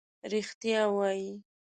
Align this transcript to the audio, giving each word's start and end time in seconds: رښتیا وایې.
رښتیا 0.31 0.81
وایې. 0.95 1.31